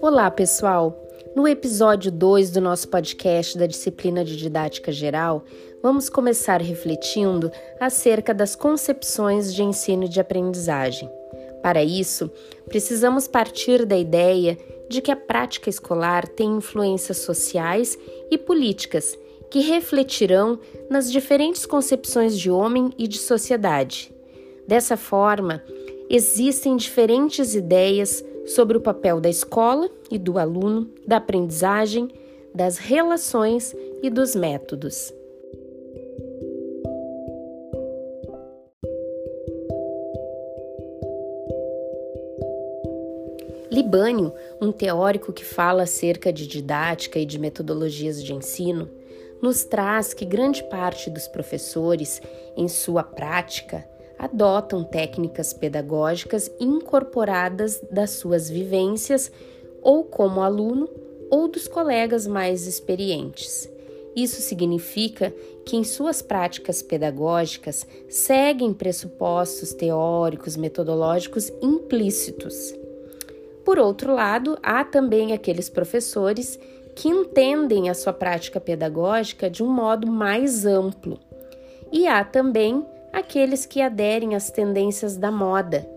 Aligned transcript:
Olá, 0.00 0.30
pessoal! 0.30 0.96
No 1.34 1.46
episódio 1.48 2.12
2 2.12 2.52
do 2.52 2.60
nosso 2.60 2.88
podcast 2.88 3.58
da 3.58 3.66
disciplina 3.66 4.24
de 4.24 4.36
didática 4.36 4.92
geral, 4.92 5.44
vamos 5.82 6.08
começar 6.08 6.62
refletindo 6.62 7.50
acerca 7.80 8.32
das 8.32 8.54
concepções 8.54 9.52
de 9.52 9.64
ensino 9.64 10.04
e 10.04 10.08
de 10.08 10.20
aprendizagem. 10.20 11.10
Para 11.62 11.82
isso, 11.82 12.30
precisamos 12.68 13.26
partir 13.26 13.84
da 13.84 13.98
ideia 13.98 14.56
de 14.88 15.02
que 15.02 15.10
a 15.10 15.16
prática 15.16 15.68
escolar 15.68 16.28
tem 16.28 16.56
influências 16.56 17.18
sociais 17.18 17.98
e 18.30 18.38
políticas 18.38 19.18
que 19.50 19.60
refletirão 19.60 20.60
nas 20.88 21.10
diferentes 21.10 21.66
concepções 21.66 22.38
de 22.38 22.50
homem 22.50 22.90
e 22.96 23.08
de 23.08 23.18
sociedade. 23.18 24.14
Dessa 24.66 24.96
forma, 24.96 25.62
existem 26.08 26.76
diferentes 26.76 27.54
ideias 27.54 28.24
sobre 28.46 28.76
o 28.76 28.80
papel 28.80 29.20
da 29.20 29.28
escola 29.28 29.90
e 30.10 30.18
do 30.18 30.38
aluno, 30.38 30.90
da 31.06 31.18
aprendizagem, 31.18 32.08
das 32.54 32.78
relações 32.78 33.74
e 34.02 34.08
dos 34.08 34.34
métodos. 34.34 35.12
Libânio, 43.70 44.32
um 44.60 44.72
teórico 44.72 45.32
que 45.32 45.44
fala 45.44 45.82
acerca 45.82 46.32
de 46.32 46.46
didática 46.46 47.18
e 47.18 47.26
de 47.26 47.38
metodologias 47.38 48.24
de 48.24 48.32
ensino, 48.32 48.88
nos 49.42 49.62
traz 49.62 50.12
que 50.14 50.24
grande 50.24 50.62
parte 50.64 51.10
dos 51.10 51.28
professores, 51.28 52.20
em 52.56 52.66
sua 52.66 53.04
prática, 53.04 53.86
adotam 54.18 54.82
técnicas 54.82 55.52
pedagógicas 55.52 56.50
incorporadas 56.58 57.80
das 57.90 58.10
suas 58.10 58.50
vivências, 58.50 59.30
ou 59.80 60.04
como 60.04 60.40
aluno, 60.40 60.88
ou 61.30 61.46
dos 61.48 61.68
colegas 61.68 62.26
mais 62.26 62.66
experientes. 62.66 63.70
Isso 64.16 64.40
significa 64.40 65.32
que 65.64 65.76
em 65.76 65.84
suas 65.84 66.20
práticas 66.20 66.82
pedagógicas 66.82 67.86
seguem 68.08 68.72
pressupostos 68.74 69.72
teóricos, 69.72 70.56
metodológicos 70.56 71.52
implícitos. 71.62 72.74
Por 73.64 73.78
outro 73.78 74.14
lado, 74.14 74.58
há 74.62 74.82
também 74.82 75.32
aqueles 75.32 75.68
professores 75.68 76.58
que 76.96 77.08
entendem 77.08 77.88
a 77.88 77.94
sua 77.94 78.12
prática 78.12 78.58
pedagógica 78.58 79.48
de 79.48 79.62
um 79.62 79.68
modo 79.68 80.06
mais 80.08 80.66
amplo. 80.66 81.20
E 81.92 82.08
há 82.08 82.24
também 82.24 82.84
aqueles 83.12 83.66
que 83.66 83.80
aderem 83.80 84.34
às 84.34 84.50
tendências 84.50 85.16
da 85.16 85.30
moda, 85.30 85.88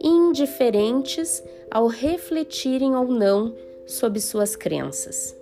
indiferentes 0.00 1.42
ao 1.70 1.86
refletirem 1.86 2.94
ou 2.96 3.06
não 3.06 3.54
sobre 3.86 4.20
suas 4.20 4.56
crenças. 4.56 5.36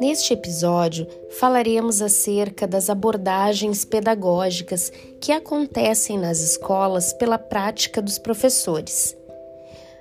Neste 0.00 0.32
episódio, 0.32 1.06
falaremos 1.38 2.00
acerca 2.00 2.66
das 2.66 2.88
abordagens 2.88 3.84
pedagógicas 3.84 4.90
que 5.20 5.30
acontecem 5.30 6.18
nas 6.18 6.40
escolas 6.40 7.12
pela 7.12 7.36
prática 7.36 8.00
dos 8.00 8.18
professores. 8.18 9.14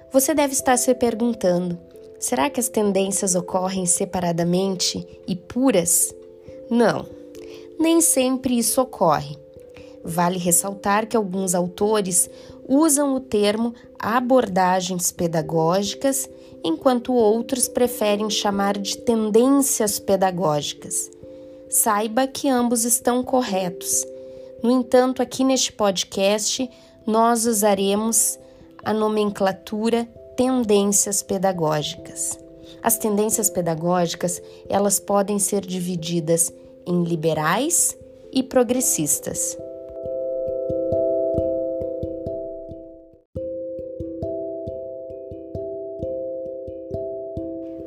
Você 0.10 0.34
deve 0.34 0.54
estar 0.54 0.78
se 0.78 0.96
perguntando: 0.96 1.78
Será 2.20 2.50
que 2.50 2.60
as 2.60 2.68
tendências 2.68 3.34
ocorrem 3.34 3.86
separadamente 3.86 5.08
e 5.26 5.36
puras? 5.36 6.14
Não, 6.70 7.06
nem 7.80 8.02
sempre 8.02 8.58
isso 8.58 8.82
ocorre. 8.82 9.38
Vale 10.04 10.38
ressaltar 10.38 11.08
que 11.08 11.16
alguns 11.16 11.56
autores 11.56 12.30
usam 12.68 13.16
o 13.16 13.20
termo 13.20 13.74
abordagens 13.98 15.12
pedagógicas, 15.12 16.30
enquanto 16.64 17.14
outros 17.14 17.68
preferem 17.70 18.30
chamar 18.30 18.78
de 18.78 18.98
tendências 18.98 19.98
pedagógicas. 19.98 21.10
Saiba 21.70 22.28
que 22.28 22.50
ambos 22.50 22.84
estão 22.84 23.24
corretos. 23.24 24.06
No 24.62 24.72
entanto, 24.72 25.22
aqui 25.22 25.44
neste 25.44 25.72
podcast, 25.72 26.70
nós 27.08 27.46
usaremos 27.46 28.38
a 28.84 28.94
nomenclatura 28.94 30.08
tendências 30.40 31.22
pedagógicas. 31.22 32.40
As 32.82 32.98
tendências 32.98 33.50
pedagógicas, 33.50 34.42
elas 34.70 34.98
podem 34.98 35.38
ser 35.38 35.60
divididas 35.60 36.50
em 36.88 37.04
liberais 37.04 37.98
e 38.32 38.42
progressistas. 38.42 39.58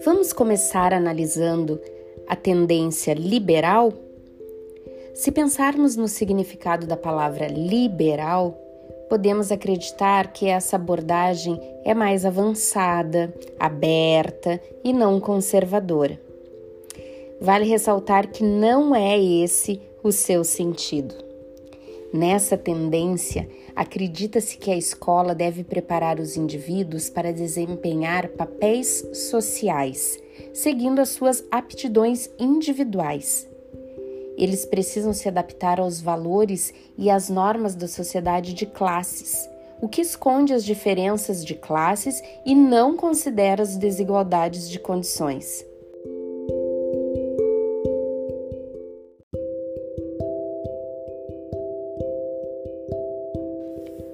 Vamos 0.04 0.34
começar 0.34 0.92
analisando 0.92 1.80
a 2.28 2.36
tendência 2.36 3.14
liberal? 3.14 3.94
Se 5.14 5.32
pensarmos 5.32 5.96
no 5.96 6.06
significado 6.06 6.86
da 6.86 6.98
palavra 6.98 7.46
liberal, 7.46 8.58
podemos 9.12 9.52
acreditar 9.52 10.32
que 10.32 10.46
essa 10.46 10.76
abordagem 10.76 11.60
é 11.84 11.92
mais 11.92 12.24
avançada, 12.24 13.30
aberta 13.60 14.58
e 14.82 14.90
não 14.90 15.20
conservadora. 15.20 16.18
Vale 17.38 17.66
ressaltar 17.66 18.30
que 18.30 18.42
não 18.42 18.94
é 18.94 19.22
esse 19.22 19.82
o 20.02 20.10
seu 20.10 20.42
sentido. 20.42 21.14
Nessa 22.10 22.56
tendência, 22.56 23.46
acredita-se 23.76 24.56
que 24.56 24.70
a 24.70 24.78
escola 24.78 25.34
deve 25.34 25.62
preparar 25.62 26.18
os 26.18 26.38
indivíduos 26.38 27.10
para 27.10 27.34
desempenhar 27.34 28.28
papéis 28.28 29.06
sociais, 29.12 30.18
seguindo 30.54 31.00
as 31.00 31.10
suas 31.10 31.44
aptidões 31.50 32.30
individuais 32.38 33.51
eles 34.36 34.64
precisam 34.64 35.12
se 35.12 35.28
adaptar 35.28 35.80
aos 35.80 36.00
valores 36.00 36.72
e 36.96 37.10
às 37.10 37.28
normas 37.28 37.74
da 37.74 37.86
sociedade 37.86 38.54
de 38.54 38.66
classes, 38.66 39.48
o 39.80 39.88
que 39.88 40.00
esconde 40.00 40.54
as 40.54 40.64
diferenças 40.64 41.44
de 41.44 41.54
classes 41.54 42.22
e 42.46 42.54
não 42.54 42.96
considera 42.96 43.62
as 43.62 43.76
desigualdades 43.76 44.70
de 44.70 44.78
condições. 44.78 45.66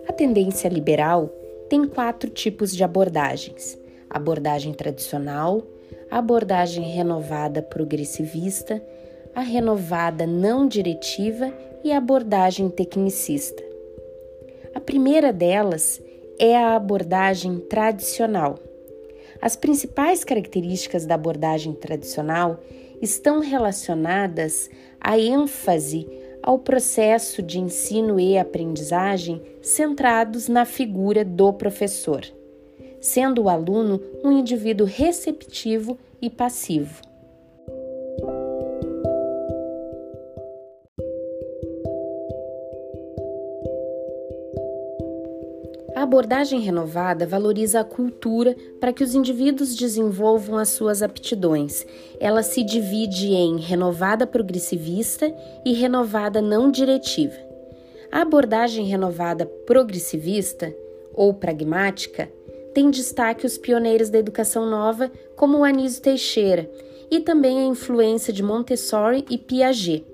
A 0.08 0.12
tendência 0.12 0.68
liberal 0.68 1.30
tem 1.68 1.86
quatro 1.86 2.30
tipos 2.30 2.74
de 2.74 2.82
abordagens: 2.82 3.78
abordagem 4.08 4.72
tradicional, 4.72 5.62
abordagem 6.10 6.84
renovada 6.84 7.62
progressivista, 7.62 8.82
a 9.38 9.40
renovada 9.40 10.26
não 10.26 10.66
diretiva 10.66 11.54
e 11.84 11.92
a 11.92 11.98
abordagem 11.98 12.68
tecnicista. 12.68 13.62
A 14.74 14.80
primeira 14.80 15.32
delas 15.32 16.02
é 16.40 16.56
a 16.56 16.74
abordagem 16.74 17.60
tradicional. 17.60 18.58
As 19.40 19.54
principais 19.54 20.24
características 20.24 21.06
da 21.06 21.14
abordagem 21.14 21.72
tradicional 21.72 22.58
estão 23.00 23.38
relacionadas 23.38 24.68
à 25.00 25.16
ênfase 25.16 26.08
ao 26.42 26.58
processo 26.58 27.40
de 27.40 27.60
ensino 27.60 28.18
e 28.18 28.36
aprendizagem 28.36 29.40
centrados 29.62 30.48
na 30.48 30.64
figura 30.64 31.24
do 31.24 31.52
professor, 31.52 32.26
sendo 33.00 33.44
o 33.44 33.48
aluno 33.48 34.02
um 34.24 34.32
indivíduo 34.32 34.84
receptivo 34.84 35.96
e 36.20 36.28
passivo. 36.28 37.07
Abordagem 46.08 46.60
renovada 46.60 47.26
valoriza 47.26 47.80
a 47.80 47.84
cultura 47.84 48.56
para 48.80 48.94
que 48.94 49.04
os 49.04 49.14
indivíduos 49.14 49.76
desenvolvam 49.76 50.56
as 50.56 50.70
suas 50.70 51.02
aptidões. 51.02 51.84
Ela 52.18 52.42
se 52.42 52.64
divide 52.64 53.34
em 53.34 53.58
renovada 53.58 54.26
progressivista 54.26 55.30
e 55.66 55.74
renovada 55.74 56.40
não 56.40 56.70
diretiva. 56.70 57.36
A 58.10 58.22
abordagem 58.22 58.86
renovada 58.86 59.44
progressivista 59.44 60.74
ou 61.12 61.34
pragmática 61.34 62.32
tem 62.72 62.90
destaque 62.90 63.44
os 63.44 63.58
pioneiros 63.58 64.08
da 64.08 64.18
educação 64.18 64.64
nova, 64.64 65.12
como 65.36 65.62
Anísio 65.62 66.00
Teixeira, 66.00 66.70
e 67.10 67.20
também 67.20 67.58
a 67.58 67.66
influência 67.66 68.32
de 68.32 68.42
Montessori 68.42 69.26
e 69.28 69.36
Piaget. 69.36 70.06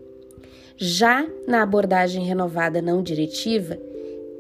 Já 0.76 1.24
na 1.46 1.62
abordagem 1.62 2.24
renovada 2.24 2.82
não 2.82 3.00
diretiva, 3.00 3.78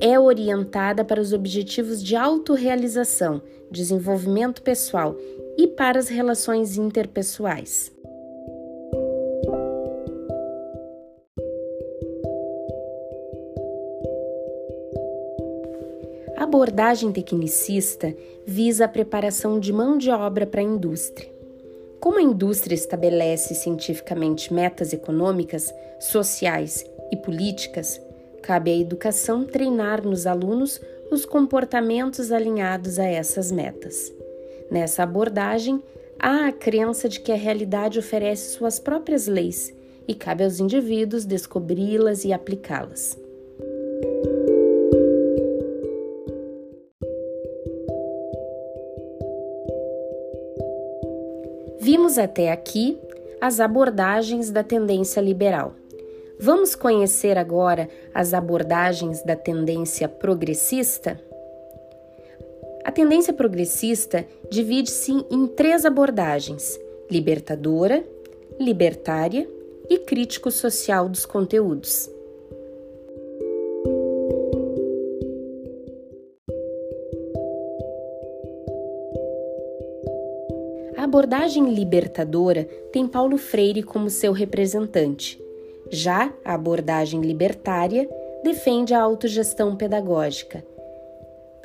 é 0.00 0.18
orientada 0.18 1.04
para 1.04 1.20
os 1.20 1.32
objetivos 1.32 2.02
de 2.02 2.16
autorrealização, 2.16 3.40
desenvolvimento 3.70 4.62
pessoal 4.62 5.16
e 5.56 5.66
para 5.66 5.98
as 5.98 6.08
relações 6.08 6.76
interpessoais. 6.76 7.92
A 16.36 16.42
abordagem 16.44 17.12
tecnicista 17.12 18.14
visa 18.46 18.84
a 18.84 18.88
preparação 18.88 19.58
de 19.58 19.72
mão 19.72 19.96
de 19.96 20.10
obra 20.10 20.46
para 20.46 20.60
a 20.60 20.64
indústria. 20.64 21.32
Como 22.00 22.18
a 22.18 22.22
indústria 22.22 22.74
estabelece 22.74 23.54
cientificamente 23.54 24.52
metas 24.52 24.92
econômicas, 24.92 25.72
sociais 25.98 26.84
e 27.10 27.16
políticas, 27.16 27.98
cabe 28.44 28.70
à 28.70 28.76
educação 28.76 29.42
treinar 29.42 30.04
nos 30.04 30.26
alunos 30.26 30.78
os 31.10 31.24
comportamentos 31.24 32.30
alinhados 32.30 32.98
a 32.98 33.04
essas 33.04 33.50
metas. 33.50 34.12
Nessa 34.70 35.02
abordagem, 35.02 35.82
há 36.18 36.48
a 36.48 36.52
crença 36.52 37.08
de 37.08 37.20
que 37.20 37.32
a 37.32 37.36
realidade 37.36 37.98
oferece 37.98 38.50
suas 38.50 38.78
próprias 38.78 39.26
leis 39.26 39.74
e 40.06 40.14
cabe 40.14 40.44
aos 40.44 40.60
indivíduos 40.60 41.24
descobri-las 41.24 42.26
e 42.26 42.34
aplicá-las. 42.34 43.18
Vimos 51.80 52.18
até 52.18 52.52
aqui 52.52 52.98
as 53.40 53.58
abordagens 53.58 54.50
da 54.50 54.62
tendência 54.62 55.22
liberal. 55.22 55.74
Vamos 56.38 56.74
conhecer 56.74 57.38
agora 57.38 57.88
as 58.12 58.34
abordagens 58.34 59.22
da 59.22 59.36
tendência 59.36 60.08
progressista? 60.08 61.20
A 62.84 62.90
tendência 62.90 63.32
progressista 63.32 64.26
divide-se 64.50 65.12
em 65.30 65.46
três 65.46 65.84
abordagens: 65.84 66.78
libertadora, 67.10 68.04
libertária 68.58 69.48
e 69.88 69.98
crítico 69.98 70.50
social 70.50 71.08
dos 71.08 71.24
conteúdos. 71.24 72.10
A 80.96 81.04
abordagem 81.04 81.72
libertadora 81.72 82.64
tem 82.90 83.06
Paulo 83.06 83.36
Freire 83.36 83.82
como 83.82 84.08
seu 84.08 84.32
representante. 84.32 85.43
Já 85.90 86.32
a 86.44 86.54
abordagem 86.54 87.20
libertária 87.20 88.08
defende 88.42 88.94
a 88.94 89.00
autogestão 89.00 89.76
pedagógica. 89.76 90.64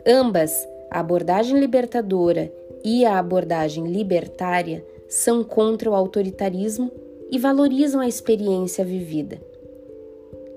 Ambas, 0.06 0.68
a 0.90 1.00
abordagem 1.00 1.60
libertadora 1.60 2.52
e 2.84 3.06
a 3.06 3.20
abordagem 3.20 3.88
libertária, 3.88 4.84
são 5.08 5.44
contra 5.44 5.90
o 5.90 5.96
autoritarismo 5.96 6.92
e 7.32 7.38
valorizam 7.38 8.00
a 8.00 8.08
experiência 8.08 8.86
vivida. 8.86 9.42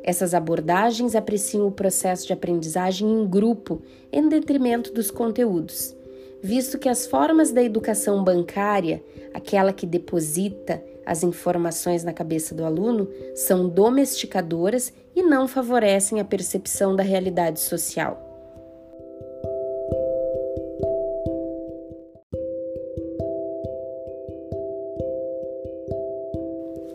Essas 0.05 0.35
abordagens 0.35 1.15
apreciam 1.15 1.67
o 1.67 1.73
processo 1.73 2.27
de 2.27 2.33
aprendizagem 2.33 3.09
em 3.09 3.27
grupo 3.27 3.81
em 4.13 4.29
detrimento 4.29 4.93
dos 4.93 5.11
conteúdos, 5.11 5.97
visto 6.43 6.79
que 6.79 6.89
as 6.89 7.07
formas 7.07 7.53
da 7.53 7.63
educação 7.63 8.23
bancária, 8.23 9.03
aquela 9.33 9.73
que 9.73 9.87
deposita 9.87 10.83
as 11.05 11.23
informações 11.23 12.05
na 12.05 12.13
cabeça 12.13 12.55
do 12.55 12.65
aluno, 12.65 13.09
são 13.35 13.69
domesticadoras 13.69 14.93
e 15.15 15.23
não 15.23 15.49
favorecem 15.49 16.21
a 16.21 16.25
percepção 16.25 16.95
da 16.95 17.03
realidade 17.03 17.61
social. 17.61 18.29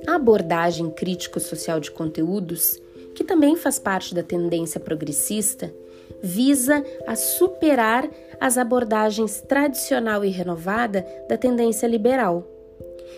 A 0.07 0.15
abordagem 0.15 0.89
crítico-social 0.89 1.80
de 1.80 1.92
conteúdos, 1.92 2.81
que 3.13 3.24
também 3.24 3.56
faz 3.56 3.77
parte 3.77 4.15
da 4.15 4.24
tendência 4.24 4.80
progressista, 4.80 5.74
visa 6.21 6.83
a 7.06 7.15
superar 7.15 8.09
as 8.39 8.57
abordagens 8.57 9.42
tradicional 9.42 10.24
e 10.24 10.30
renovada 10.30 11.06
da 11.27 11.38
tendência 11.38 11.88
liberal. 11.88 12.56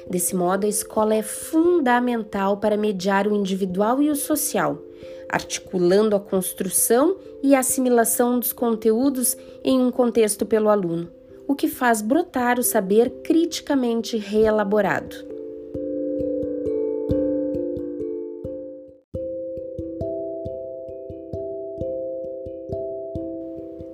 Desse 0.07 0.36
modo, 0.36 0.66
a 0.66 0.69
escola 0.69 1.16
é 1.16 1.22
fundamental 1.22 2.57
para 2.57 2.78
mediar 2.78 3.28
o 3.28 3.36
individual 3.36 4.01
e 4.01 4.10
o 4.10 4.16
social, 4.16 4.78
articulando 5.28 6.16
a 6.16 6.19
construção 6.19 7.18
e 7.42 7.56
a 7.56 7.60
assimilação 7.60 8.40
dos 8.40 8.54
conteúdos 8.54 9.38
em 9.63 9.80
um 9.80 9.92
contexto 9.92 10.46
pelo 10.46 10.69
aluno, 10.69 11.10
o 11.48 11.56
que 11.56 11.68
faz 11.68 12.01
brotar 12.01 12.60
o 12.60 12.63
saber 12.63 13.10
criticamente 13.24 14.18
reelaborado. 14.18 15.30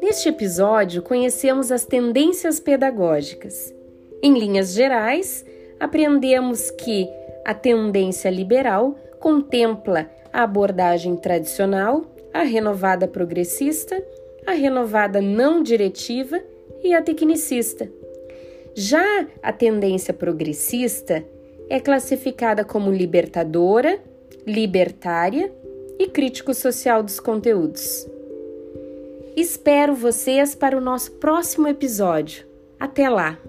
Neste 0.01 0.29
episódio, 0.29 1.01
conhecemos 1.01 1.71
as 1.71 1.83
tendências 1.83 2.59
pedagógicas. 2.59 3.73
Em 4.21 4.37
linhas 4.37 4.71
gerais, 4.71 5.43
aprendemos 5.79 6.71
que 6.71 7.07
a 7.45 7.53
tendência 7.53 8.29
liberal 8.29 8.95
contempla 9.19 10.09
a 10.31 10.43
abordagem 10.43 11.15
tradicional, 11.15 12.05
a 12.33 12.43
renovada 12.43 13.07
progressista, 13.07 14.01
a 14.45 14.51
renovada 14.51 15.21
não 15.21 15.63
diretiva 15.63 16.41
e 16.83 16.93
a 16.93 17.01
tecnicista. 17.01 17.89
Já 18.73 19.27
a 19.41 19.53
tendência 19.53 20.13
progressista 20.13 21.23
é 21.69 21.79
classificada 21.79 22.63
como 22.63 22.91
libertadora, 22.91 23.99
libertária 24.45 25.51
e 25.97 26.07
crítico 26.07 26.53
social 26.53 27.01
dos 27.01 27.19
conteúdos. 27.19 28.07
Espero 29.35 29.95
vocês 29.95 30.55
para 30.55 30.77
o 30.77 30.81
nosso 30.81 31.11
próximo 31.13 31.67
episódio. 31.67 32.45
Até 32.79 33.09
lá! 33.09 33.39